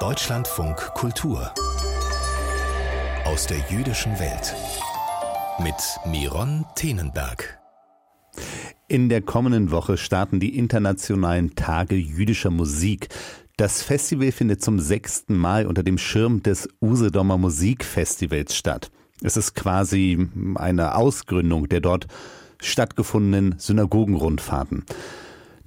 [0.00, 1.52] Deutschlandfunk Kultur
[3.24, 4.54] aus der jüdischen Welt
[5.58, 5.74] mit
[6.06, 7.58] Miron Tenenberg.
[8.86, 13.08] In der kommenden Woche starten die internationalen Tage jüdischer Musik.
[13.56, 18.92] Das Festival findet zum sechsten Mal unter dem Schirm des Usedomer Musikfestivals statt.
[19.24, 22.06] Es ist quasi eine Ausgründung der dort
[22.60, 24.84] stattgefundenen Synagogenrundfahrten.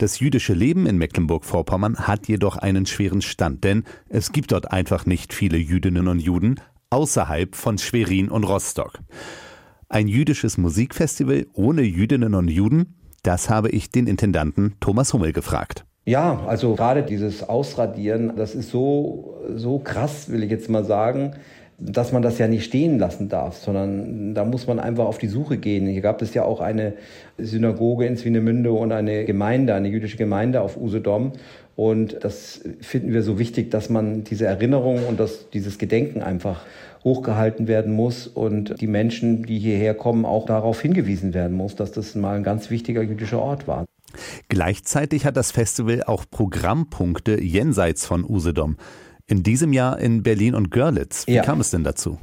[0.02, 5.06] Das jüdische Leben in Mecklenburg-Vorpommern hat jedoch einen schweren Stand, denn es gibt dort einfach
[5.06, 8.98] nicht viele Jüdinnen und Juden außerhalb von Schwerin und Rostock.
[9.90, 15.86] Ein jüdisches Musikfestival ohne Jüdinnen und Juden, das habe ich den Intendanten Thomas Hummel gefragt.
[16.06, 21.36] Ja, also gerade dieses Ausradieren, das ist so, so krass, will ich jetzt mal sagen
[21.84, 25.28] dass man das ja nicht stehen lassen darf, sondern da muss man einfach auf die
[25.28, 25.88] Suche gehen.
[25.88, 26.94] Hier gab es ja auch eine
[27.40, 31.34] Synagoge in Swinemünde und eine Gemeinde, eine jüdische Gemeinde auf Usedom.
[31.76, 36.64] Und das finden wir so wichtig, dass man diese Erinnerung und das, dieses Gedenken einfach
[37.04, 41.92] hochgehalten werden muss und die Menschen, die hierher kommen, auch darauf hingewiesen werden muss, dass
[41.92, 43.86] das mal ein ganz wichtiger jüdischer Ort war.
[44.50, 48.78] Gleichzeitig hat das Festival auch Programmpunkte jenseits von Usedom
[49.32, 51.26] in diesem Jahr in Berlin und Görlitz.
[51.26, 51.42] Wie ja.
[51.42, 52.20] kam es denn dazu?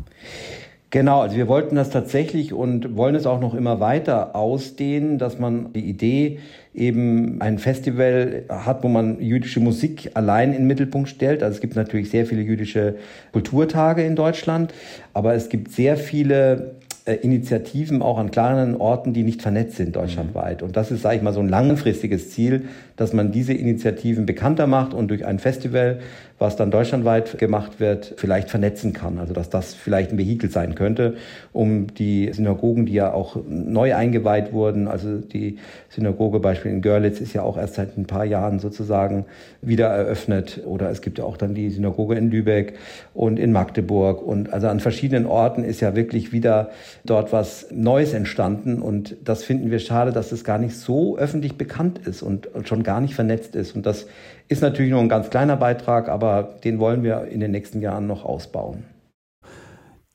[0.91, 5.39] Genau, also wir wollten das tatsächlich und wollen es auch noch immer weiter ausdehnen, dass
[5.39, 6.39] man die Idee
[6.75, 11.42] eben ein Festival hat, wo man jüdische Musik allein in den Mittelpunkt stellt.
[11.42, 12.95] Also es gibt natürlich sehr viele jüdische
[13.33, 14.72] Kulturtage in Deutschland,
[15.12, 16.77] aber es gibt sehr viele
[17.12, 20.62] Initiativen auch an kleineren Orten, die nicht vernetzt sind deutschlandweit.
[20.62, 24.67] Und das ist, sage ich mal, so ein langfristiges Ziel, dass man diese Initiativen bekannter
[24.67, 26.00] macht und durch ein Festival,
[26.39, 29.19] was dann deutschlandweit gemacht wird, vielleicht vernetzen kann.
[29.19, 31.17] Also dass das vielleicht ein Vehikel sein könnte,
[31.53, 37.20] um die Synagogen, die ja auch neu eingeweiht wurden, also die Synagoge beispielsweise in Görlitz
[37.20, 39.25] ist ja auch erst seit ein paar Jahren sozusagen
[39.62, 40.61] wieder eröffnet.
[40.65, 42.75] Oder es gibt ja auch dann die Synagoge in Lübeck
[43.15, 44.22] und in Magdeburg.
[44.22, 46.70] Und also an verschiedenen Orten ist ja wirklich wieder
[47.05, 48.81] dort was Neues entstanden.
[48.81, 52.83] Und das finden wir schade, dass es gar nicht so öffentlich bekannt ist und schon
[52.83, 53.75] gar nicht vernetzt ist.
[53.75, 54.06] Und das
[54.49, 58.06] ist natürlich nur ein ganz kleiner Beitrag, aber den wollen wir in den nächsten Jahren
[58.06, 58.84] noch ausbauen.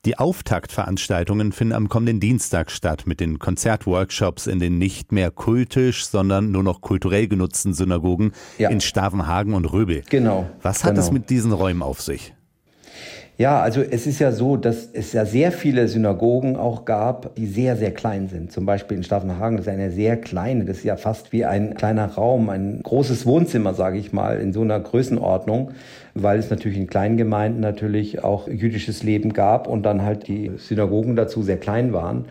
[0.06, 6.06] Die Auftaktveranstaltungen finden am kommenden Dienstag statt mit den Konzertworkshops in den nicht mehr kultisch,
[6.06, 8.70] sondern nur noch kulturell genutzten Synagogen ja.
[8.70, 10.04] in Stavenhagen und Röbel.
[10.10, 10.50] Genau.
[10.62, 11.06] Was hat genau.
[11.06, 12.34] es mit diesen Räumen auf sich?
[13.40, 17.48] Ja, also es ist ja so, dass es ja sehr viele Synagogen auch gab, die
[17.48, 18.52] sehr, sehr klein sind.
[18.52, 22.06] Zum Beispiel in Staffenhagen, ist eine sehr kleine, das ist ja fast wie ein kleiner
[22.06, 25.72] Raum, ein großes Wohnzimmer, sage ich mal, in so einer Größenordnung,
[26.14, 30.52] weil es natürlich in kleinen Gemeinden natürlich auch jüdisches Leben gab und dann halt die
[30.58, 32.26] Synagogen dazu sehr klein waren.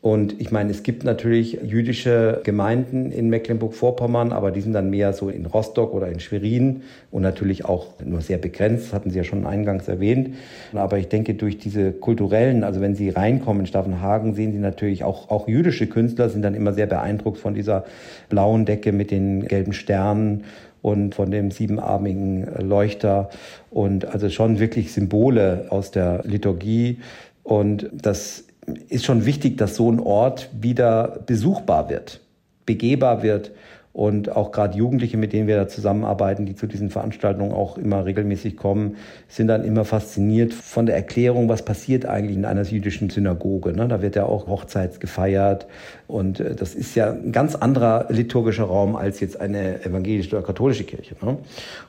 [0.00, 5.12] Und ich meine, es gibt natürlich jüdische Gemeinden in Mecklenburg-Vorpommern, aber die sind dann mehr
[5.12, 9.24] so in Rostock oder in Schwerin und natürlich auch nur sehr begrenzt, hatten Sie ja
[9.24, 10.36] schon eingangs erwähnt.
[10.72, 15.02] Aber ich denke, durch diese kulturellen, also wenn Sie reinkommen in Staffenhagen, sehen Sie natürlich
[15.02, 17.84] auch, auch jüdische Künstler sind dann immer sehr beeindruckt von dieser
[18.28, 20.44] blauen Decke mit den gelben Sternen
[20.80, 23.30] und von dem siebenarmigen Leuchter
[23.70, 27.00] und also schon wirklich Symbole aus der Liturgie.
[27.42, 28.44] Und das
[28.88, 32.20] ist schon wichtig, dass so ein Ort wieder besuchbar wird,
[32.66, 33.52] begehbar wird.
[33.98, 38.04] Und auch gerade Jugendliche, mit denen wir da zusammenarbeiten, die zu diesen Veranstaltungen auch immer
[38.04, 38.94] regelmäßig kommen,
[39.26, 43.72] sind dann immer fasziniert von der Erklärung, was passiert eigentlich in einer jüdischen Synagoge.
[43.72, 43.88] Ne?
[43.88, 45.66] Da wird ja auch Hochzeit gefeiert.
[46.06, 50.46] Und äh, das ist ja ein ganz anderer liturgischer Raum als jetzt eine evangelische oder
[50.46, 51.16] katholische Kirche.
[51.20, 51.38] Ne?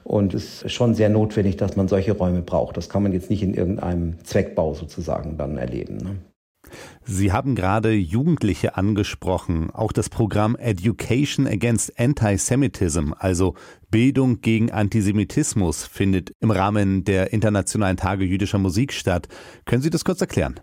[0.04, 2.76] Und es ist schon sehr notwendig, dass man solche Räume braucht.
[2.76, 5.98] Das kann man jetzt nicht in irgendeinem Zweckbau sozusagen dann erleben.
[5.98, 6.16] Ne?
[7.04, 9.72] Sie haben gerade Jugendliche angesprochen.
[9.72, 13.56] Auch das Programm Education Against Antisemitism, also
[13.90, 19.28] Bildung gegen Antisemitismus, findet im Rahmen der Internationalen Tage jüdischer Musik statt.
[19.66, 20.60] Können Sie das kurz erklären?